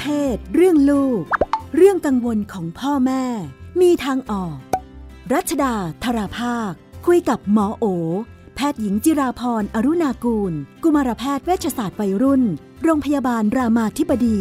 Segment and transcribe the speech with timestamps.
[0.00, 1.22] เพศ เรื่องลูก
[1.76, 3.24] เรื่องกังวลของพ่อแม่
[3.80, 4.56] มีทางออก
[5.34, 5.74] รัชดา
[6.04, 6.72] ธราภาค
[7.06, 7.84] คุยกับหมอโอ
[8.56, 10.52] แพทย์หญิงจิราพรอรุณากูล
[10.82, 12.42] กุมารแพทย์เวชศาสตร์วัยรุ่น
[12.82, 14.38] โรงพยาบาลรามาธิบดี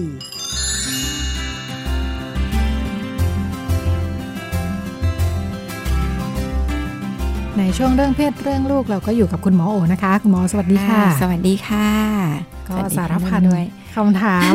[7.57, 11.89] ในช่วงเรื่องเพศเรื่องลูกเราก็อยู่กับคุณหมอโอนะคะ คุณหมอสวัสดีค่ะ สวัสดีค่ะ
[12.69, 13.65] ก็สารพันด้วย
[13.95, 14.51] คำถาม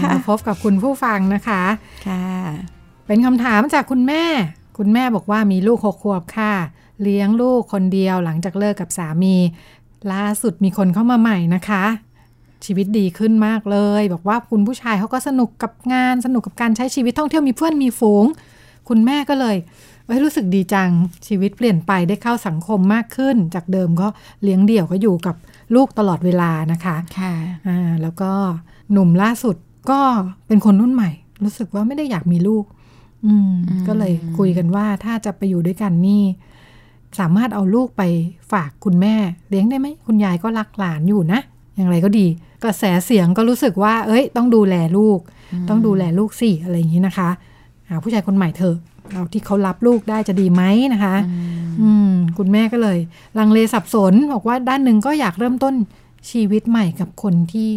[0.00, 1.62] ค่ะมาพบกับคุณผู้ฟังนะคะ
[2.08, 2.26] ค่ะ
[3.06, 4.24] เป็นคำถามจากคุณแม่
[4.78, 6.54] คุณแม่บอกว่ามีลูกหกขวบค่ะ
[7.02, 9.36] เลี้ยงลูกคนเดียวหลังจากเลิกกับสามี
[10.12, 11.84] ล่าสุดมีคนเข้ามาใหม่นะคะ
[12.64, 18.24] ชีวิตดีขึ้นมากเลย บอกว่าคุณผู้ชายเขาก็สนุกกับงานสนุกกับการใช้ชีวิตท่องเที่ยวมีเพื่อนมีฝูง
[18.88, 19.56] คุณแม่ก็เลย
[20.06, 20.90] เอ้ยรู้สึกดีจัง
[21.26, 24.08] ชีวิตเปลี่ยนไปได้เข้าสังคมมากขึ้น จากเดิมก็
[24.42, 25.36] เลี้ยงเดี่ยวก็อยู่กับ
[25.74, 27.32] ลูกตลอดเวลานะคะค่ะ
[27.68, 28.30] อ่าแล้วก็
[28.92, 29.56] หนุ่มล่าสุด
[29.90, 30.00] ก็
[30.46, 31.10] เป็นคนรุ่นใหม่
[31.44, 32.64] รู้สึกว่าไม่ได้อยากมีลูก
[33.26, 36.22] อืมอืม ก็เลยคุยกันว่าถ้าจะไปอยู่ด้วยกันนี่
[37.18, 38.02] สามารถเอาลูกไป
[38.52, 39.14] ฝากคุณแม่
[39.48, 41.40] เลี้ยงได้ไหมคุณยายก็รักหลานอยู่นะ
[41.76, 42.26] อย่างไรก็ดี
[42.64, 45.18] กระแสเสียงก็รู้สึกว่า เอ้ย ต้องดูแลลูก
[45.68, 47.28] ต้องดูแลลูกสิอะไรอย่างนี้นะคะ
[47.88, 48.76] หาผู้ชายคนใหม่เถอะ
[49.12, 51.16] เอาที่เขารับลูกได้จะดีไหมนะคะ
[51.82, 52.98] อืมคุณแม่ก็เลย
[53.38, 55.74] ลังเลสับสนบอกว่าด้านหนึ่งก็อยากเริ่มต้น
[56.30, 57.70] ชีวิตใหม่กับคนที่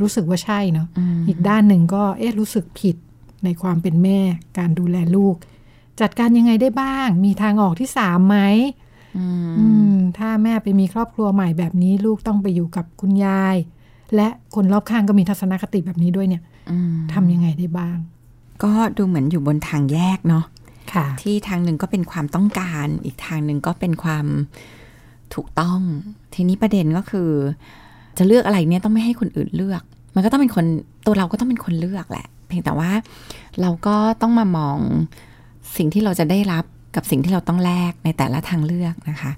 [0.00, 2.96] รู้สึกว่าใช่เนาะอืมอีกด้านหนึ่งก็เอ๊ะรู้สึกผิด
[3.44, 4.18] ในความเป็นแม่
[4.58, 5.34] การดูแลลูก
[6.00, 8.38] จัดการยังไงได้บ้าง มีทางออกที่สามไหม
[9.18, 13.56] อืมอืมถ้าแม่ไปมีครอบครัวใหม่แบบนี้ ลูกต้องไปอยู่กับคุณยาย
[14.14, 17.96] และคนรอบข้างก็มีทัศนคติแบบนี้ด้วยเนี่ยอืมทำยังไงได้บ้าง
[18.62, 20.59] ก็ดูเหมือนอยู่บนทางแยกเนาะค่ะ
[21.22, 24.26] ที่ทางหนึ่งก็เป็นความต้องการ อีกทางหนึ่งก็เป็นความ
[25.34, 25.80] ถูกต้อง
[26.34, 27.30] ทีนี้ประเด็นก็คือ
[28.18, 29.82] จะเลือกอะไรเนี่ยต้องไม่ให้คนอื่นเลือก
[30.14, 30.64] มันก็ต้องเป็นคน
[31.06, 32.90] ตัวเราก็ต้องเป็นคนเลือกแหละ เพียงแต่ว่า
[33.60, 34.78] เราก็ต้องมามอง
[35.76, 36.64] สิ่งที่เราจะได้รับ
[36.96, 39.32] กับสิ่งที่เราต้องแลกในแต่ละทางเลือกนะคะ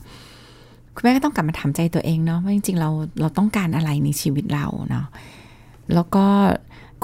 [0.95, 5.07] คุณแม่ก็ต้องกลับมาถามใจตัวเองเนาะว่าจริงๆเราเราต้องการอะไรในชีวิตเราเนาะ
[5.95, 6.27] แล้วก็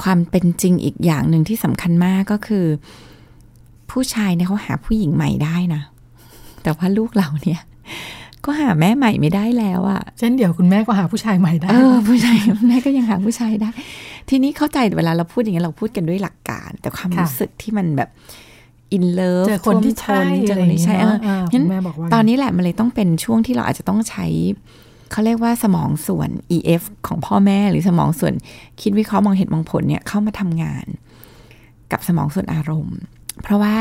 [0.03, 2.67] ความเป็นจริงอีกอย่างหนึ่งที่สำคัญมากก็คือ
[3.91, 5.83] ผู้ชายเนี่ยเขาหาผู้หญิงใหม่ได้นะ
[6.63, 7.61] แต่ว่าลูกเราเนี่ย
[8.45, 12.39] ก็หาแม่ใหม่ไม่ได้แล้วอะเช่นเดียวคุณแม่ก็หาผู้ชายใหม่ได้เออผู้ชาย
[12.69, 13.71] แม่ก็ยังหาผู้ชายได้
[14.29, 18.11] ทีนี้เข้าใจเวลาเราพูดอย่างนี้ยเราพูดกันด้วยหลักการ แต่ความค่ะรู้สึกที่มันแบบ
[18.93, 24.27] อินเลิฟเจอคนที่ใช่เจออะไรคนที่ใช่อย่างเอเงี้ยออ่างั้นคุณแม่บอกว่าตอนนี้แหละมันเลยต้องเป็นช่วงที่เราอาจจะต้องใช้
[25.11, 28.35] เขาเรียกว่าสมองส่วน EF ของพ่อแม่หรือสมองส่วน
[28.81, 30.87] คิดวิเคราะห์มองเหตุมองผลเนี่ยเข้ามาทำงาน
[31.93, 32.99] กับสมองส่วนอารมณ์
[33.43, 33.75] เพราะว่า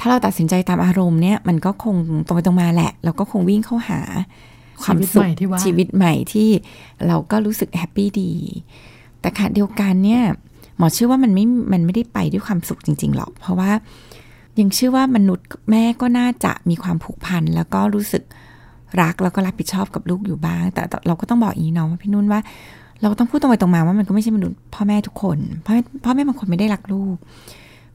[0.00, 1.96] ถ้าเราตัดสินใจตามอารมณ์เนี่ยมันก็คง
[2.26, 4.00] ตรงไปตรงมาแหละแล้วก็คงวิ่งเข้าหา
[4.82, 6.48] ความชีวิตสุใหขม่ที่ว่าชีวิตใหม่ที่
[7.06, 8.32] เราก็รู้สึกแฮปปี้ดี
[9.20, 10.22] แต่ขณะเดียวกันเนี่ย
[10.78, 13.70] หมอเชื่อว่ามันไม่ มันไม่ได้ไปด้วยความสุขจริง ๆ หรอก เพราะว่า
[14.60, 18.22] ยังเชื่อว่ามนุษย์แม่ก็น่าจะมีความผูกพัน แล้วก็รู้สึก
[19.00, 22.40] รักแล้วก็รับผิดชอบกับลูกอยู่บ้าง แต่เราก็ต้องบอกอย่างนี้เนาะว่าพี่นุ่นว่า
[23.00, 27.16] เราก็ต้องพูดตรงไปตรงมาว่ามันก็ไม่ใช่มนุษย์พ่อแม่ทุกคนพ่อแม่พ่อแม่บางคนไม่ได้รักลูก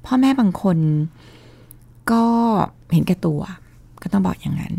[0.08, 0.78] พ่อแม่บางคน
[2.12, 2.24] ก็
[2.94, 3.42] เห็นแก่ตัว
[4.02, 4.74] ก็ต้องบอกอย่างนั้น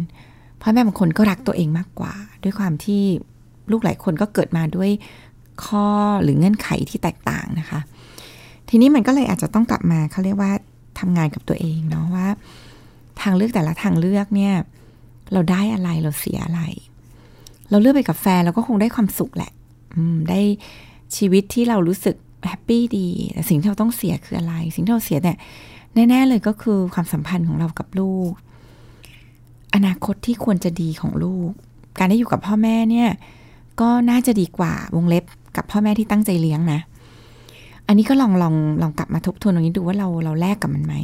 [0.62, 3.02] พ่อแม่บางคนก็รักตัวเองมากกว่า ด้วยความที่
[3.70, 4.90] ลูกหลายคนก็เกิดมาด้วย
[5.64, 5.86] ข้อ
[6.22, 7.80] หรือเงื่อนไขที่แตกต่างนะคะ
[8.68, 10.52] ทีนี้มันก็เลยอาจจะต้องกลับมาเขาเรียกว่า
[10.98, 12.28] ทำงานกับตัวเองเนาะว่า
[13.20, 14.54] ทางเลือกแต่ละทางเลือกเนี่ย
[15.32, 16.60] เราได้อะไรเราเสียอะไร
[17.70, 19.52] เราเลือกไปกับแฟนเราก็คงได้ความสุขแหละ
[19.94, 20.40] อืมได้
[21.16, 22.16] ชีวิตที่เรารู้สึก
[22.46, 25.38] แฮปปี้ดีแต่สิ่งที่เราต้องเสียคืออะไร สิ่งที่เราเสียเนี่ย
[26.08, 28.30] แน่ๆเลยก็คือความสัมพันธ์ของเรากับลูก
[29.74, 31.50] อนาคตที่ควรจะดีของลูก
[31.98, 33.10] การได้อยู่กับพ่อแม่เนี่ย
[33.80, 35.24] ก็น่าจะดีกว่าวงเล็บ
[35.56, 36.80] กับพ่อแม่ที่ตั้งใจเลี้ยงนะ
[37.86, 40.94] อันนี้ก็ลองลองลองกลับมาทบทวนตรงนี้ดูว่าเราเราแลกกับมันไหม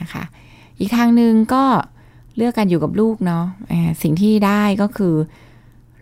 [0.00, 0.24] นะคะ
[0.78, 1.64] อีกทางหนึ่งก็
[2.36, 3.44] เลือกการอยู่กับลูกเนาะ
[4.02, 5.14] สิ่งที่ได้ก็คือ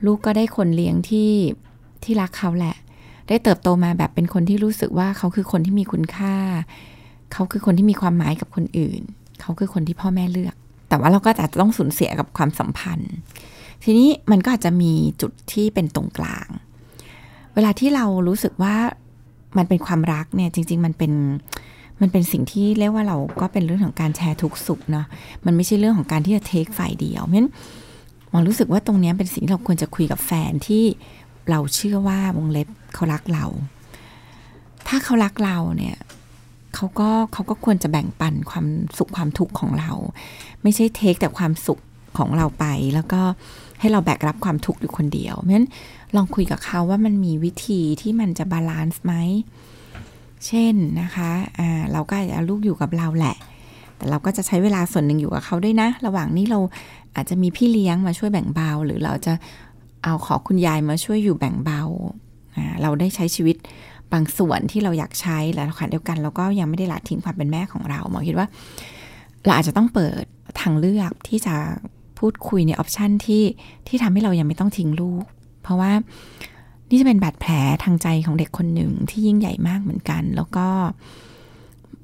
[0.06, 1.30] ลูกก็ได้คนเลี้ยงที่
[2.02, 2.76] ที่รักเขาแหละ
[3.28, 6.34] ได้เติบโตมาแบบเป็นคนที่รู้สึกว่าเขาคือคนที่มีคุณค่า
[7.32, 9.00] เขาคือคนที่มีความหมายกับคนอื่น
[9.40, 10.54] เขาคือคนที่พ่อแม่เลือก
[10.88, 13.12] แต่ว่าเราก็อาจจะต้องสูญเสียกับความสัมพันธ์
[13.84, 16.48] ทีนี้มันก็อาจจะมีจุดที่เป็นตรงกลาง
[17.54, 18.76] เวลาที่เรารู้สึกว่า
[19.58, 21.12] มันเป็นความรักเนี่ยจริง ๆ มันเป็น
[22.00, 25.06] มันเป็นสิ่งที่เรียกว่าเราก็เป็นเรื่องของการแชร์ทุกสุขเนาะ
[25.44, 27.50] มันไม่ใช่เรื่องของการที่จะเทคฝ่ายเดียวเพราะฉะนั้น
[28.30, 30.84] หมอรู้สึกว่าตรงนี้เป็นสิ่งที่เราควรจะคุยกับแฟนที่
[31.50, 33.46] เราเชื่อว่าวงเล็บ เขารักเรา
[34.88, 35.96] ถ้าเขารักเราเนี่ย
[36.74, 38.66] เขาก็เขาก็ควรจะแบ่งปันความ
[38.98, 39.90] สุขความทุกข์ของเรา
[40.62, 41.80] ไม่ใช่เทคแต่ความสุข
[42.18, 42.64] ของเราไป
[42.94, 43.22] แล้วก็
[43.80, 45.68] ให้เราแบกรับความทุกข์อยู่คนเดียวเพราะฉะนั้น
[46.16, 49.14] ลองคุยกับเขาว่ามันมีวิธีที่มันจะบาลานซ์ไหม
[50.46, 53.36] เช่นนะคะอ่าเราก็เอาลูกอยู่กับเราแหละ
[53.96, 56.60] แต่เราก็จะใช้เวลาส่วนหนึ่งอยู่กับเขาด้วยนะ ระหว่างนี้เรา
[57.16, 59.32] อาจจะมีพี่เลี้ยงมาช่วยแบ่งเบา หรือเราจะ
[60.04, 61.82] เอาขอคุณยายมาช่วยอยู่แบ่งเบา
[62.82, 63.56] เราได้ใช้ชีวิต
[64.12, 68.46] บางส่วนที่เราอยากใช้และขณะเดียวกันเราก็ยังไม่ได้ละทิ้งความเป็นแม่ของเราหมอคิดว่า
[69.44, 70.22] เราอาจจะต้องเปิด
[70.60, 71.56] ทางเลือกที่จะ
[72.18, 73.44] พูดคุยในออปชันที่
[73.88, 75.24] ที่ทำให้เรายังไม่ต้องทิ้งลูก
[75.62, 75.92] เพราะว่า
[76.90, 77.52] นี่จะเป็นบาดแผล
[77.84, 80.66] ทางใจของเด็กคนหนึ่งที่ยิ่งใหญ่มากเหมือนกัน แล้วก็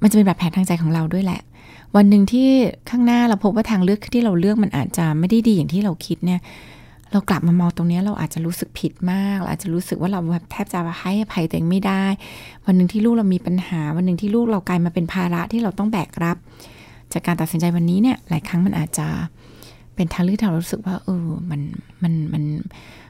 [0.01, 1.41] มันจะเป็นบาดแผลทางใจของเราด้วยแหละ
[1.95, 2.47] วันหนึ่งที่
[2.89, 6.41] ข้างหน้าเราพบว่าทางเลือกที่เราเลือกมันอาจจะไม่ได้ดีอย่างที่เราคิดเนี่ย
[7.13, 12.03] เรากลับมามองตรงนี้เราอาจจะรู้สึกผิดมาก เราอาจจะรู้สึกว่าเราแบบแทบจะให้อภัยตัวเองไม่ได้
[12.65, 16.37] วันหนึ่งที่ลูกเรามีปัญหา วันหนึ่งที่ลูกเรากลายมาเป็นภาระที่เราต้องแบกรับ
[17.13, 19.07] จากการตัดสินใจวันนี้เนี่ย หลายครั้งมันอาจจะ
[19.95, 21.61] เป็นทางเลือกที่เรารู้สึกว่าเออมัน
[22.03, 22.43] มันมัน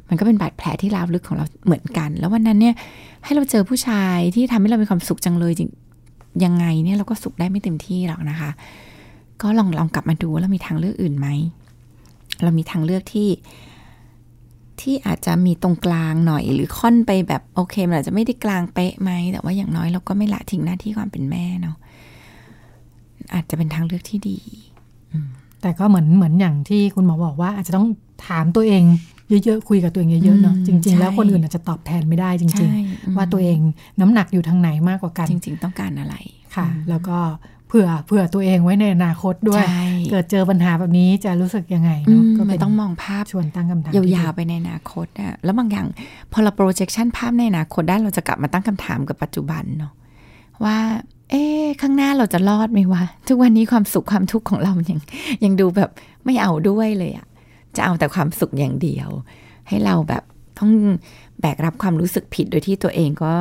[0.07, 2.75] มันก็เป็นบาดแผลที่ลาวลึกของเราเหมือนกัน แล้ววันนั้นเนี่ย
[3.23, 5.69] ให้เราเจอผู้ชายที่ทำให้เรามีความสุขจังเลยจริง
[6.43, 8.49] ยังไงเนี่ยเราก็สุขได้ไม่เต็มที่หรอกนะคะ
[9.41, 11.27] ก็ลองลองกลับมาดูว่าเรามีทางเลือกอื่นไหม
[12.43, 13.27] เรามีทางเลือกที่
[14.83, 21.77] ที่อาจจะมีตรงกลางหน่อยหรือค่อนไปแบบโอเคมันอาจจะไม่ได้กลางเป๊ะไหมแต่ว่าอย่างน้อยเราก็ไม่ละทิ้งหน้าที่ความเป็นแม่เนาะ
[23.33, 24.39] อาจจะเป็นทางเลือกที่ดี
[25.61, 27.87] แต่ก็เหมือนเหมือนอย่างที่คุณหมอบอกว่า อาจจะต้อง
[28.27, 28.83] ถามตัวเอง
[29.45, 33.59] เยอะๆคุยกับตัวเองเยอะๆเนาะจริง ๆ แล้วคนอื่นอาจจะตอบแทนไม่ได้จริง ๆ ว่าตัวเอง
[33.99, 36.15] น้ำหนักอยู่ทางไหนมากกว่ากัน จริง ๆ ต้องการอะไร
[36.55, 37.17] ค่ะ แล้วก็
[37.75, 39.63] ผื่อเผื่อตัวเองไว้ในอนาคตด้วย
[40.11, 45.87] เกิดเจอปัญหาแบบนี้จะรู้สึกยังไงเนาะก็ไม่ต้องมองภาพชวนตั้งคำถามยาวๆไปในอนาคตอะแล้วบางอย่าง
[46.31, 49.93] พอเรา projection ภาพในอนาคตได้เราจะกลับมาตั้งคำถามกับปัจจุบันเนาะ
[50.63, 50.77] ว่า
[51.29, 51.43] เอ๊
[51.81, 54.99] ข้างหน้าเราจะรอดไหมวะ ทุกวันนี้ความสุขความทุกข์ของเรายัง
[55.43, 55.89] ยังดูแบบ
[56.25, 57.27] ไม่เอาด้วยเลยอะ
[57.75, 59.09] จะเอาแต่ความสุขอย่างเดียว
[59.67, 60.23] ให้เราแบบ
[60.59, 60.71] ต้อง
[61.41, 63.31] แบกรับความรู้สึกผิดโดยที่ตัวเองก็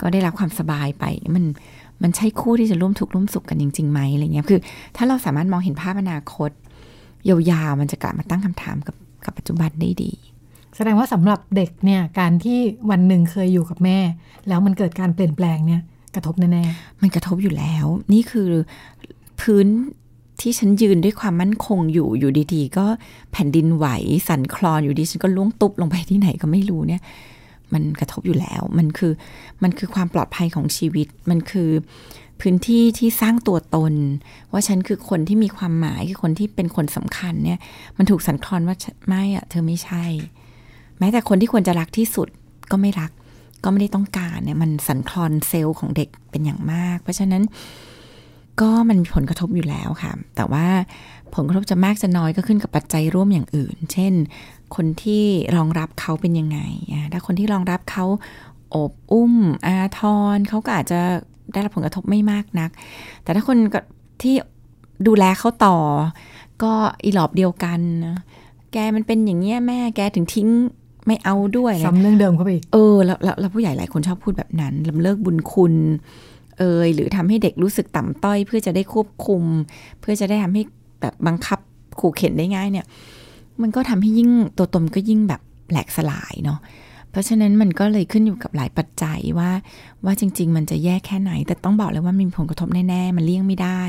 [0.00, 1.04] ก็ได้รับความสบายไป
[1.34, 1.44] มัน
[2.02, 4.60] มันใช่คู่ที่จะร่วมทุกข์ร่วมสุขกันจริงๆไหมอะไรเงี้ยคือ
[4.96, 6.50] ถ้าเราสามารถมองเห็นภาพอนาคต
[7.28, 10.12] ยาวๆมันจะกลับมาตั้งคำถามกับกับปัจจุบันได้ดี
[10.76, 12.58] แสดงว่าสำหรับเด็กเนี่ยการที่
[12.90, 13.98] วันหนึ่งเคยอยู่กับแม่
[14.48, 15.82] แล้วมันเกิดการเปลี่ยนแปลงเนี่ย
[16.14, 18.48] กระทบแน่ๆมันกระทบอยู่แล้ว นี่คือ
[19.40, 19.66] พื้น
[20.40, 22.86] ที่ฉันยืนด้วยความมั่นคงอยู่อยู่ดีๆ ก็
[23.32, 23.86] แผ่นดินไหว
[24.28, 27.02] สั่นคลอนอยู่ดีฉันก็ล่วงตุบลงไปที่ไหนก็ไม่รู้เนี่ย
[27.72, 29.12] มันกระทบอยู่แล้ว มันคือ
[29.62, 31.70] มันคือความปลอดภัยของชีวิต มันคือ
[32.40, 33.94] พื้นที่ที่สร้างตัวตน
[34.52, 37.58] ว่าฉันคือคนที่มีความหมายคือคนที่เป็นคนสำคัญเนี่ย
[37.98, 38.76] มันถูกสั่นคลอนว่า
[39.08, 40.04] ไม่อะเธอไม่ใช่
[40.98, 42.28] แม้แต่คนที่ควรจะรักที่สุด
[42.70, 43.10] ก็ไม่รัก
[43.64, 47.42] ก็ไม่ได้ต้องการเนี่ย มันสั่นคลอนเซลล์ของเด็กเป็นอย่างมาก เพราะฉะนั้น
[48.60, 50.66] ก็มันมีผลกระทบอยู่แล้วค่ะ แต่ว่า
[51.34, 54.12] ผลกระทบจะมากจะน้อยก็ขึ้นกับปัจจัยร่วมอย่างอื่น เช่น
[54.76, 55.24] คนที่
[55.56, 56.58] รองรับเขาเป็นยังไง
[57.12, 58.04] ถ้าคนที่รองรับเขา
[58.74, 59.34] อบอุ้ม
[59.66, 60.00] อาท
[60.36, 61.00] รเขาก็อาจจะ
[61.52, 62.70] ได้รับผลกระทบไม่มากนัก
[63.22, 63.56] แต่ถ้าคน
[64.22, 64.34] ที่
[65.06, 65.76] ดูแลเขาต่อ
[66.62, 66.72] ก็
[67.04, 68.18] อีหลอบเดียวกันนะ
[68.72, 70.48] แกมันเป็นอย่างเงี้ยแม่แกถึงทิ้ง
[71.06, 75.74] ไม่เอาด้วยซ้ำเรื่องเดิมเขาไปอีกเออแล้วแล้วผู้ใหญ่หลายคนชอบพูดแบบนั้นลำเลิกบุญคุณ
[76.58, 79.42] เอย หรือทำให้เด็กรู้สึกต่ำต้อย เพื่อจะได้ควบคุม
[80.00, 80.62] เพื่อจะได้ทำให้
[81.00, 81.58] แบบบังคับ
[82.00, 82.86] ขู่เข็นได้ง่ายเนี่ย
[83.62, 86.58] มันก็ทำให้ยิ่งตัวตนก็ยิ่งแบบแหลกสลายเนาะ
[87.10, 89.50] เพราะฉะนั้นมันก็เลยขึ้นอยู่กับหลายปัจจัยว่า
[90.04, 93.80] ว่าจริง ๆ มันจะแย่แค่ไหน แต่ต้องบอกเลยว่ามีผลกระทบแน่ๆ มันเลี่ยงไม่ได้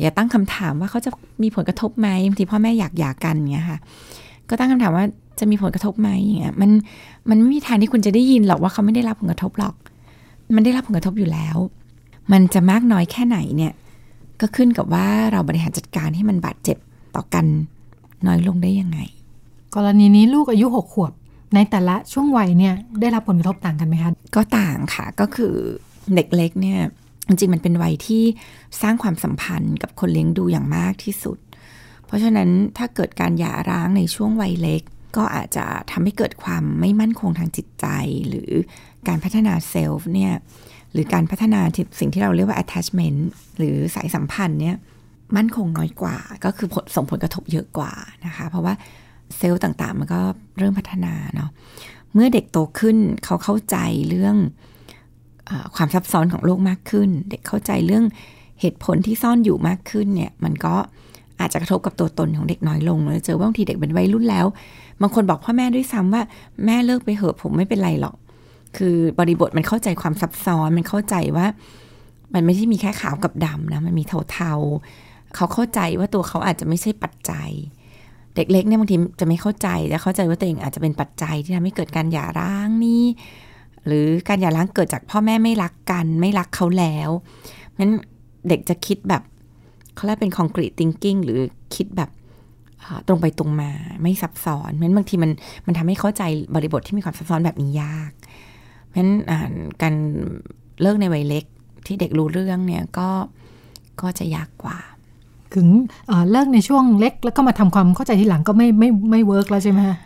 [0.00, 1.10] อย่าตั้งคำถามว่าเขาจะ
[1.42, 3.78] มีผลกระทบไหมบางทีพ่อแม่อยากหย่ากันเงี้ยค่ะ
[4.48, 5.04] ก็ตั้งคำถามว่า
[5.38, 6.70] จะมีผลกระทบไหมอย่างเงี้ยมัน
[7.30, 9.74] มันไม่มีทางที่คุณจะได้ยินหรอกว่าเขาไม่ได้รับผลกระทบหรอก
[10.54, 11.56] มันได้รับผลกระทบอยู่แล้ว
[12.32, 13.72] มันจะมากน้อยแค่ไหนเนี่ย
[14.40, 16.76] ก็ขึ้นกับว่าเราบริหารจัดการให้มันบาดเจ็บ
[17.16, 17.46] ต่อกัน
[18.26, 18.98] น้อยลงได้ยังไง
[19.74, 21.12] กรณีนี้ลูกอายุหกขวบ
[21.54, 25.54] ในแต่ละช่วงวัยเนี่ยได้รับผลกระทบต่างกันไหมคะ ก็ต่างค่ะก็คือ
[26.14, 26.80] เด็กเล็กเนี่ย
[27.28, 28.24] จริงๆมันเป็นวัยที่
[28.82, 31.38] สร้างความสัมพันธ์กับคนเลี้ยงดูอย่างมากที่สุด
[32.06, 34.82] เพราะฉะนั้นถ้าเกิดการหย่าร้างในช่วงวัยเล็ก
[35.16, 37.86] ก็อาจจะทำให้เกิดความไม่มั่นคงทางจิตใจ
[38.28, 38.50] หรือ
[39.08, 40.32] การพัฒนาเซลฟ์เนี่ย
[40.92, 41.60] หรือการพัฒนา
[42.00, 43.20] สิ่งที่เราเรียกว่า attachment
[43.58, 44.76] หรือสายสัมพันธ์เนี่ย
[45.36, 47.92] มั่นคงน้อยกว่า ก็คือส่งผลกระทบเยอะกว่า
[48.26, 48.74] นะคะ เพราะว่า
[49.36, 50.20] เซลล์ต่างๆ มันก็
[50.58, 51.50] เริ่มพัฒนาเนาะ
[52.14, 53.76] เมื่อเด็กโตขึ้นเขาเข้าใจ
[54.08, 54.36] เรื่อง
[55.48, 58.04] อความซับซ้อนของโลกมากขึ้น เด็กเข้าใจเรื่อง
[58.60, 60.74] เหตุผลที่ซ่อนอยู่มากขึ้นเนี่ย มันก็
[61.40, 64.46] อาจจะกระทบกับตัวตนของเด็กน้อยลงแล้วเจอว่าบางทีเด็กเป็นวัยรุ่นแล้ว
[65.00, 66.22] บางคนบอกพ่อแม่ด้วยซ้ำว่า
[66.64, 68.16] แม่เลิกไปเหอะผมไม่เป็นไรหรอก
[68.76, 71.46] คือบริบทมันเข้าใจความซับซ้อนมันเข้าใจว่า
[72.34, 74.52] มันไม่ใช่มีแค่ขาวกับดำนะมันมีเทา
[75.34, 77.50] เขาเข้าใจว่าตัวเขาอาจจะไม่ใช่ปัจจัย
[78.34, 83.04] เด็กเล็กเนี่ยบางทีจะไม่เข้าใจแต่เข้าใจว่าตัวเองอาจจะเป็นปัจจัยที่ทำให้เกิดการหย่าร้างนี้
[83.86, 87.10] หรือการหย่าร้างเกิดจากพ่อแม่ไม่รักกัน ไม่รักเขาแล้ว
[87.78, 87.92] นั้น
[88.48, 89.22] เด็กจะคิดแบบ
[89.94, 91.38] เขาเรียกเป็น concrete thinking หรือ
[91.74, 92.10] คิดแบบ
[93.08, 93.70] ตรงไปตรงมา
[94.02, 95.30] ไม่ซับซ้อนเพราะนั้นบางทีมัน
[95.66, 96.22] มันทำให้เข้าใจ
[96.54, 98.12] บริบทที่มีความซับซ้อนแบบนี้ยาก
[98.88, 99.12] เพราะนั้น
[99.82, 99.94] การ
[100.82, 101.44] เลิกในวัยเล็ก
[101.86, 103.08] ที่เด็กรู้เรื่องเนี่ยก็
[104.00, 104.78] ก็จะยากกว่า
[105.54, 105.66] ถึง
[106.30, 109.96] เลิกในช่วงเล็ก แล้วก็มาทำความเข้าใจทีหลังก็ไม่ไม่ไม่ work แล้วใช่ไหมคะ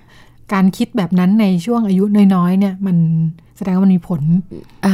[0.53, 2.05] การคิดแบบนั้นในช่วงอายุ
[2.35, 2.97] น้อยๆเนี่ย มัน
[3.57, 4.23] แสดงว่ามันมีผล
[4.83, 4.87] เ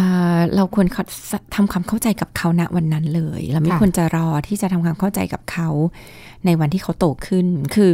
[0.55, 0.87] เราควร
[1.55, 5.69] ทำความเข้าใจกับเขาณวันนั้นเลย เราไม่ควรจะรอที่จะทำความเข้าใจกับเขา
[6.45, 7.91] ในวันที่เขาโตขึ้น คือ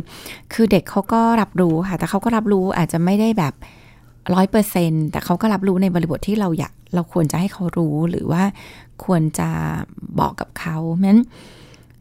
[0.53, 3.55] คือเด็กเขาก็รับรู้ค่ะ แต่เขาก็รับรู้อาจจะไม่ได้แบบ
[4.35, 8.43] ร้อยเปอร์เซ็นแต่เขาก็รับรู้ในบริบทที่เราอยาก เราควรจะให้เขารู้หรือว่า
[9.05, 9.49] ควรจะ
[10.21, 11.23] บอกกับเขาเพราะฉะนั้น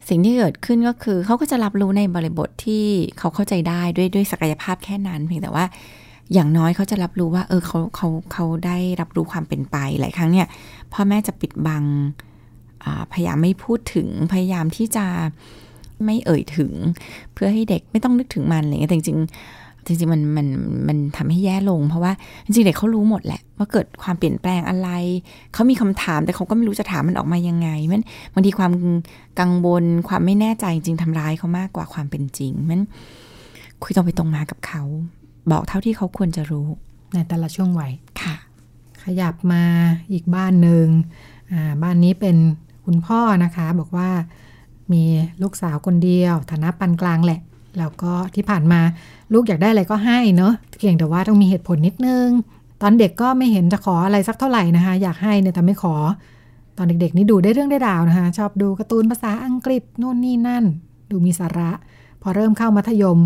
[0.08, 2.84] สิ่งที่เกิดขึ้นก็คือเขาก็จะรับรู้ในบริบทที่
[3.18, 5.64] เขาเข้าใจได้ด้วยด้วยศักยภาพแค่นั้น เพียงแต่ว่า
[6.32, 10.46] อย่างน้อยเขาจะรับรู้ว่า เออเขาเขาเขาได้รับรู้ความเป็นไปหลายครั้งเนี่ย
[10.92, 11.84] พ่อแม่จะปิดบัง
[13.12, 15.06] พยายามไม่พูดถึงพยายามที่จะ
[16.04, 16.72] ไม่เอ่ยถึง
[17.32, 19.20] เพื่อให้เด็กไม่ต้องนึกถึงมันอะไรเงี้ยแต่จริง
[19.86, 20.46] จริงๆมันมัน
[20.88, 22.12] มันทำให้แย่ลง เพราะว่า
[22.44, 24.88] จริงๆเด็กเขารู้หมดแหละ ว่าเกิดความเปลี่ยนแปลงอะไร
[25.52, 28.72] เขามีคำถามแต่เขาก็ไม่รู้จะถามมันออกมายังไงมันบางทีความ
[29.40, 32.82] กังวลความไม่แน่ใจจริงทำร้ายเขามากกว่าความเป็นจริงมัน
[33.82, 34.82] คุยตรงไปตรงมากับเขา
[35.50, 36.66] บอกเท่าที่เขาควรจะรู้
[37.14, 38.34] ในแต่ละช่วงวัยค่ะ
[39.02, 39.64] ขยับมา
[40.12, 40.86] อีกบ้านหนึ่ง
[41.82, 42.36] บ้านนี้เป็น
[42.86, 44.10] คุณพ่อนะคะ บอกว่า
[44.92, 45.02] มี
[45.42, 47.40] ลูกสาวคนเดียว ฐานะปานกลางแหละ
[47.78, 48.80] แล้วก็ที่ผ่านมา
[49.32, 52.28] ลูกอยากได้อะไรก็ให้เนอะเพียงแต่ว่าต้องมีเหตุผลนิดนึง
[52.82, 55.94] ตอนเด็กก็ไม่เห็นจะขออะไรสักเท่าไหร่นะคะ อยากให้เนี่ยแต่ไม่ขอ
[56.76, 60.64] ตอนเด็กๆ นี่ดูได้เรื่องได้ดาวนะคะ ชอบดูการ์ตูนภาษาอังกฤษนู่นนี่นั่น
[61.10, 61.70] ดูมีสาระ
[62.22, 63.18] พอเริ่มเข้ามัธยม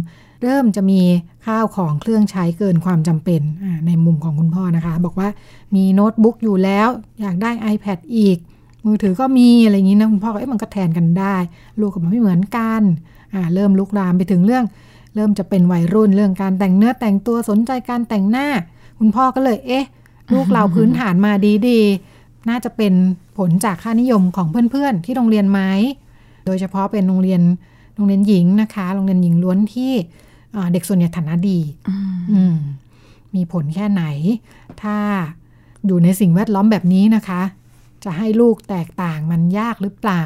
[0.42, 1.00] เริ่มจะมี
[1.46, 3.40] ข้าวของเครื่องใช้เกินความจำเป็น
[3.86, 5.28] ในมุมของคุณพ่อนะคะ บอกว่า
[5.74, 6.88] มีโน้ตบุ๊กอยู่แล้ว
[7.20, 8.38] อยากได้ iPad อีก
[8.86, 11.36] มือถือก็มีอะไรอย่างนี้นะคุณพ่อก็เอ๊ะมันก็แทนกันได้
[11.80, 12.82] ลูกกับมันไม่เหมือนกัน
[13.54, 14.64] เริ่มลุกลามไปถึงเรื่อง
[15.14, 18.46] เริ่มจะเป็นวัยรุ่นเรื่องการแต่งเนื้อแต่งตัวสนใจการแต่งหน้า
[18.98, 19.86] คุณพ่อก็เลยเอ๊ะ
[20.32, 21.32] ลูกเราพื้นฐานมา
[21.68, 22.92] ดีๆ น่าจะเป็น
[23.38, 25.60] ผลจากค่านิยมของเพื่อนๆ ที่โรงเรียนไหม
[26.46, 27.40] โดยเฉพาะเป็นโรงเรียน
[27.94, 29.92] โรงเรียนหญิงนะคะ โรงเรียนหญิงล้วนที่
[30.72, 31.58] เด็กส่วนใหญ่ฐานะดี
[33.34, 34.04] มีผลแค่ไหน
[34.82, 34.96] ถ้า
[35.86, 37.42] อยู่ในสิ่งแวดล้อมแบบนี้นะคะ
[38.06, 40.22] จะให้ลูกแตกต่างมันยากหรือเปล่า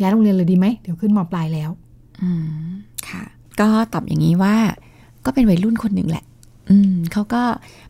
[0.00, 1.70] ย้ายโรงเรียนเลยดีไหมเดี๋ยวขึ้นมปลายแล้ว
[2.22, 2.70] อืม
[3.08, 3.22] ค่ะ
[3.60, 4.56] ก็ตอบอย่างนี้ว่า
[5.24, 6.24] ก็เป็นวัยรุ่นคนหนึ่งแหละ
[6.70, 7.42] อืมเขาก็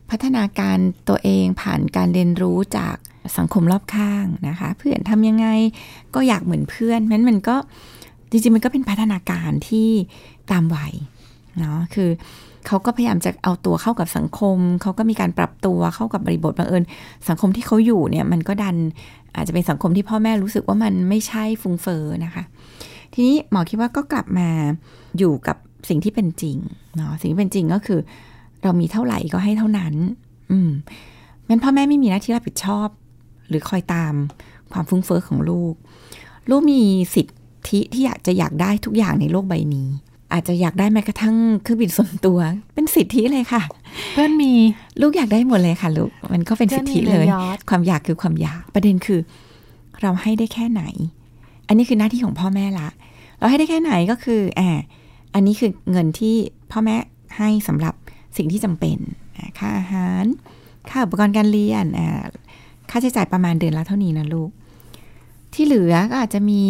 [0.09, 0.77] พัฒนาการ
[1.09, 2.95] ตัวเองผ่านการเรียนรู้จาก
[3.37, 5.47] สังคมรอบข้างนะคะ เพื่อนทำยังไง
[6.15, 7.55] ก็อยากเหมือนเพื่อนนั้นมันก็
[8.29, 9.89] จริงๆมันก็เป็นพัฒนาการที่
[10.51, 10.93] ตามวัย
[11.59, 12.09] เนาะคือ
[12.67, 16.83] เขาก็พยายามจะเอาตัวเข้ากับสังคม เขาก็มีการปรับตัวเข้ากับบริบทบังเอิญ
[17.29, 18.75] สังคมที่เขาอยู่เนี่ยมันก็ดัน
[19.35, 22.43] อาจจะเป็นสังคมที่พ่อแม่รู้สึกว่ามันไม่ใช่ฟุ้งเฟอ้อนะคะ
[23.13, 24.49] ทีนี้หมอคิดว่าก็กลับมา
[25.17, 25.57] อยู่กับ
[25.89, 26.57] สิ่งที่เป็นจริง
[26.97, 27.99] เนาะสิ่งที่เป็นจริงก็คือ
[28.63, 29.93] เรามีเท่าไหร่ก็ให้เท่านั้น
[30.51, 30.69] อืม
[31.45, 32.87] แม้พ่อแม่ไม่มีหน้าที่รับผิดชอบ
[33.49, 34.13] หรือคอยตาม
[34.71, 35.73] ความฟุ้งเฟอ้อของลูก
[36.49, 36.81] ลูกมี
[37.15, 39.87] สิทธิที่อยากจะอยากได้ทุกอย่างในโลกใบนี้
[40.33, 42.37] อาจจะอยากได้แม้กระทั่งเครื่องบินส่วนตัว
[42.73, 43.61] เป็นสิทธิเลยค่ะ
[44.13, 44.51] เพื่อนมี
[45.01, 47.25] ลูกอยากได้หมดเลยค่ะลูกมันก็เป็นสิทธิเลย
[47.69, 49.19] ความอยากคือความอยากประเด็นคือ
[50.01, 50.83] เราให้ได้แค่ไหน
[51.67, 52.89] อันนี้คือหน้าที่ของพ่อแม่ละ
[53.37, 54.69] เราให้ได้แค่ไหนก็คืออ่า
[55.33, 56.35] อันนี้คือเงินที่
[56.71, 56.95] พ่อแม่
[57.37, 57.93] ให้สำหรับ
[58.37, 58.97] สิ่งที่จำเป็น
[59.57, 60.25] ค่าอาหาร
[60.89, 61.85] ค่าอุปกรณ์การเรียน
[62.89, 64.49] ค่าใช้จ่ายประมาณเดือนละเท่านี้นะลูก
[65.53, 66.61] ที่เหลือก็อาจจะมี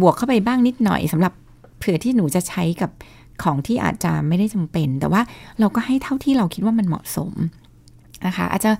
[0.00, 1.32] บวกเข้าไปบ้างนิดหน่อยสำหรับ
[1.82, 2.90] เผื่อที่หนูจะใช้กับ
[3.42, 5.22] ของที่อาจจะไม่ได้จำเป็น แต่ว่า
[5.60, 7.32] เราก็ให้เท่าที่เราคิดว่ามันเหมาะสม
[8.26, 8.70] นะคะอาจจะ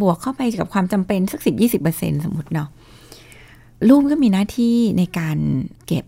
[0.00, 2.68] บวกเข้าไปกับความจำเป็นสักสิบยี่สิบเปอร์เซ็นสมมติเนาะ
[3.88, 5.38] ลูกก็มีหน้าที่ในการ
[5.86, 6.04] เก็บ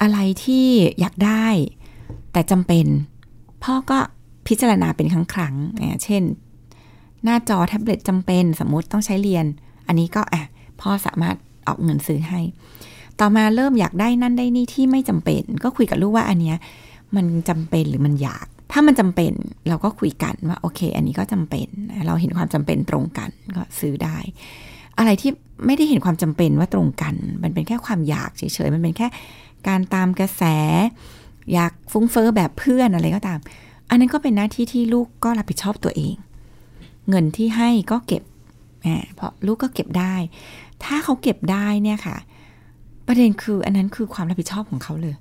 [0.00, 0.66] อะไรที่
[1.00, 1.46] อยากได้
[2.32, 2.86] แต่จำเป็น
[3.64, 3.98] พ่อก็
[4.48, 5.54] พิจารณาเป็นครั้งครั้ง
[6.04, 6.22] เช่น
[7.24, 9.46] หน้าจอแท็บเล็ตจำเป็นสมมติต้องใช้เรียน
[9.86, 10.42] อันนี้ก็อะ
[10.80, 11.36] พ่อสามารถ
[11.66, 12.40] ออกเงินซื้อให้
[13.20, 16.56] ต่อมาเริ่มอยากได้นั่นได้นี่ที่ไม่จำเป็น ก็คุยกับลูกว่าอันเนี้ย
[17.16, 19.32] มันจำเป็นหรือมันอยาก ถ้ามันจำเป็น
[19.68, 21.68] เราก็คุยกันว่าโอเค อันนี้ก็จำเป็น
[22.06, 24.16] เราเห็นความจำเป็นตรงกันก็ซื้อได้
[24.98, 25.30] อะไรที่
[25.66, 29.06] ไม่ได้เห็นความจำเป็นว่าตรงกัน มันเป็นแค่ความอยากเฉยๆมันเป็นแค่
[29.68, 30.42] การตามกระแส
[31.52, 33.38] อยากฟุ้งเฟอ้อแบบเพื่อนอะไรก็ตาม
[33.88, 36.14] อันนั้นก็เป็นหน้าที่ที่ลูกก็รับผิดชอบตัวเอง
[37.08, 38.22] เงินที่ให้ก็เก็บ
[39.14, 40.14] เพราะลูกก็เก็บได้
[40.84, 42.16] ถ้าเขาเก็บได้เนี่ยค่ะ
[43.06, 45.14] ประเด็นคืออันนั้นคือความรับผิดชอบของเขาเลย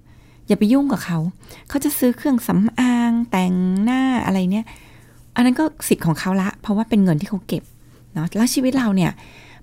[0.47, 1.19] อย่าไปยุ่งกับเขา
[1.69, 4.65] เขาจะซื้อเครื่องสำอาง แต่งหน้าอะไรเนี่ย
[5.35, 7.63] อันนั้นก็สิทธิ์ของเขาละ เพราะว่าเป็นเงินที่เขาเก็บ
[8.13, 9.11] เนาะแล้วชีวิตเราเนี่ย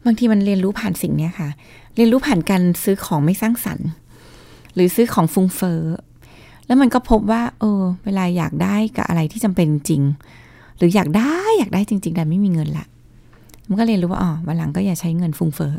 [0.05, 1.49] บางทีมันเรียนรู้ผ่านสิ่งเนี้ยค่ะ
[1.97, 3.89] เรียนรู้ผ่านการซื้อของไม่สร้างสรรค์
[4.75, 5.83] หรือซื้อของฟุ้งเฟ้อ
[6.67, 10.03] แล้วมันก็พบว่า เออ เวลาอยากได้กับอะไรที่จำเป็นจริง
[10.79, 12.87] หรืออยากได้อยากได้จริง ๆ แต่ไม่มีเงินละ
[13.69, 15.75] มันก็เรียนรู้ว่าอ๋อวันหลังก็อย่าใช้เงินฟุ้งเฟ้อ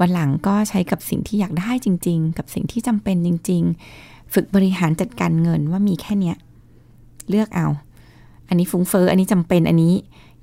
[0.00, 3.62] วันหลังก็ใช้กับสิ่งที่อยากได้จริง ๆ กับสิ่งที่จำเป็นจริง
[3.98, 6.36] ๆ ฝึกบริหารจัดการเงินว่ามีแค่เนี้ย
[7.30, 7.68] เลือกเอา
[8.48, 9.94] อันนี้ฟุ้งเฟ้ออันนี้จำเป็นอันนี้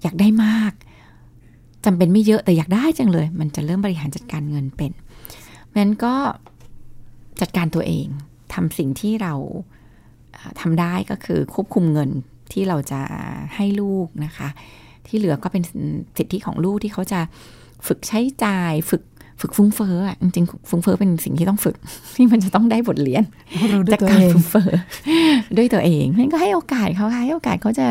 [0.01, 0.73] อยากได้มาก
[1.85, 4.91] จำเป็นไม่เยอะแต่อยากได้จังเลย มันจะเริ่มบริหารจัดการเงินเป็น
[5.77, 6.15] งั้นก็
[7.41, 8.07] จัดการตัวเอง
[8.53, 9.33] ทำสิ่งที่เรา
[10.61, 12.09] ทำได้ก็คือควบคุมเงิน
[12.53, 13.01] ที่เราจะ
[13.55, 14.49] ให้ลูกนะคะ
[15.07, 15.63] ที่เหลือก็เป็น
[16.17, 17.19] สิทธิของลูกที่เขาจะ
[17.87, 19.03] ฝึกใช้จ่าย ฝึก
[19.45, 21.75] ฝึกฟุ้งเฟ้ออะจริงๆฟุ้งเฟ้อเป็นสิ่งที่ต้องฝึก
[22.15, 23.23] ที่มันจะต้องได้บทเรียน
[23.93, 24.69] จากการฟุ้งเฟ้อ
[25.57, 27.87] ด้วยตัวเองนั่นก็ให้โอกาสเขาค่ะให้โอกาสเขาจะ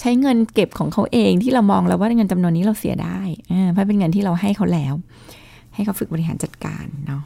[0.00, 3.20] ใช้เงินเก็บของเขาเองที่เรามองแล้วว่าเงินจำนวนนี้เราเสียได้
[3.72, 4.94] เพราะเป็นเงินที่เราให้เขาแล้ว
[5.74, 7.22] ให้เขาฝึกบริหารจัดการเนาะ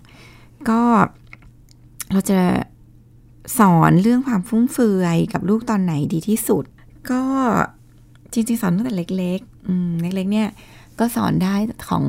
[0.68, 0.80] ก็
[2.12, 2.40] เราจะ
[3.58, 6.64] สอนเรื่องความฟุ่มเฟือยกับลูกตอนไหนดีที่สุด
[7.10, 7.22] ก็
[8.32, 10.48] จริงๆ สอนตั้งแต่เล็กๆอืมเล็กๆเนี่ย
[10.98, 11.54] ก็สอนได้
[11.88, 12.04] ของ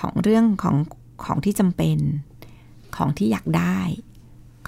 [0.00, 0.76] ของเรื่องของ
[1.24, 1.98] ของที่จำเป็น
[2.96, 3.80] ของที่อยากได้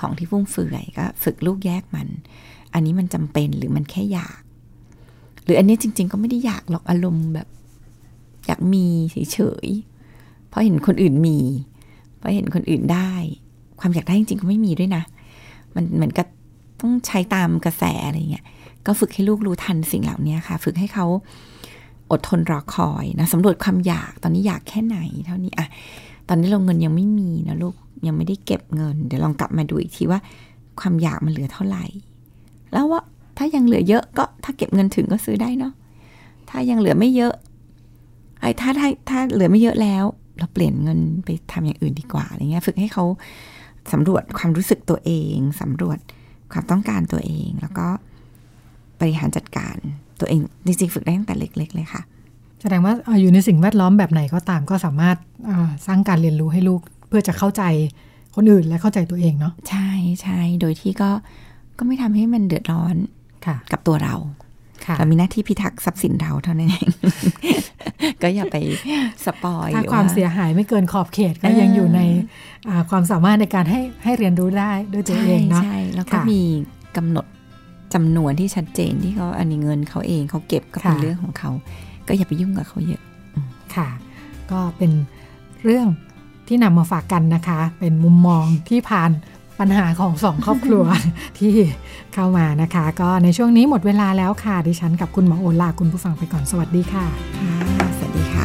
[0.00, 2.08] ของที่ฟุ่มเฟือยก็ฝึกลูกแยกมัน
[2.74, 4.40] อันนี้มันจำเป็นหรือมันแค่อยาก
[5.44, 7.48] หรืออันนี้จริง ๆ ก็ไม่ได้อยากหรอกอารมณ์แบบ
[8.46, 11.38] อยากมีเฉยๆเพราะเห็นคนอื่นมี
[12.16, 13.12] เพราะเห็นคนอื่นได้
[13.80, 15.02] ความอยากได้จริงๆก็ไม่มีด้วยนะ
[15.74, 16.26] มันเหมือนกับ
[16.80, 18.44] ต้องใช้ตามกระแสอะไรเงี้ย
[18.86, 21.06] ก็ฝึกให้ลูกรู้ทันสิ่งเหล่านี้ค่ะ ฝึกให้เขา
[22.12, 25.66] อดทนรอคอยนะสำรวจความอยากตอนนี้อยากแค่ไหน เท่านี้อะ
[26.28, 27.74] ตอนนี้เราเงินยังไม่มีนะลูก
[28.06, 30.20] ยังไม่ได้เก็บเงิน เดี๋ยวลองกลับมาดูอีกทีว่า
[30.80, 31.84] ความอยากมันเหลือเท่าไหร่
[32.72, 33.00] แล้วว่า
[33.38, 35.72] ถ้ายังเหลือเยอะก็ถ้าเก็บเงินถึงก็ซื้อได้เนาะ
[36.50, 37.34] ถ้ายังเหลือไม่เยอะ
[38.40, 40.04] ไอ้ถ้าถ้าถ้าเหลือไม่เยอะแล้ว
[40.38, 43.04] เราเปลี่ยนเงินไปทำอย่างอื่นดีกว่าอะไรเงี้ยฝึกให้เขา
[43.92, 45.98] สำรวจความรู้สึกตัวเองสำรวจ
[46.52, 47.86] ความต้องการตัวเอง แล้วก็
[49.00, 49.76] บริหารจัดการ
[50.20, 52.02] ตัวเองจริงๆฝึกได้ตั้งแต่เล็ก ๆ เลยค่ะ
[52.62, 55.16] แสดงว่าอยู่ในสิ่งแวดล้อมแบบไหนก็ตามก็สามารถ
[55.86, 57.62] สร้างการเรียนรู้ให้ลูกเพื่อจะเข้าใจ
[58.36, 59.88] คนอื่นและเข้าใจตัวเองเนาะใช่
[60.22, 61.10] ใช่โดยที่ก็
[61.78, 62.96] ก็ไม่ทำให้มันเดือดร้อน
[63.72, 64.16] กับตัวเรา
[64.98, 66.88] เรามีหน้าที่พิทักษ์ทรัพย์สินเราเท่านั้นเอง
[68.22, 68.56] ก็อย่าไป
[69.24, 72.00] สปอยถ้าความเสียหายไม่เกินขอบเขตก็ยังอยู่ใน
[72.90, 76.40] ความสามารถในการให้ให้เรียนรู้ได้ด้วยตัวเองเนาะใช่แล้วก็มี
[76.96, 77.26] กำหนด
[77.94, 81.50] จำนวนที่ชัดเจนที่เขาอันนี้เงินเขาเองเขาเก็บก็เป็นเรื่องของเขา
[82.06, 83.02] ก็อย่าไปยุ่งกับเขาเยอะ
[83.74, 83.88] ค่ะ
[84.50, 84.90] ก็เป็น
[85.64, 85.86] เรื่อง
[86.48, 89.10] ที่นำมาฝากกันนะคะ เป็นมุมมองที่ผ่าน
[89.58, 90.84] ปัญหาของสองครอบครัว
[91.38, 91.52] ที่
[92.14, 97.06] เข้ามานะคะ ก็ในช่วงนี้หมดเวลาแล้วค่ะ ดิฉันกับคุณหมอโอลาคุณผู้ฟังไปก่อนสวัสดีค่ะ
[97.38, 98.44] ค่ะสวัสดีค่ะ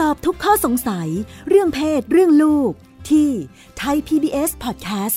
[0.00, 1.08] ตอบทุกข้อสงสัย
[1.48, 2.70] เรื่องเพศเรื่องลูก
[3.10, 3.28] ที่
[3.78, 5.16] ไทย PBS Podcast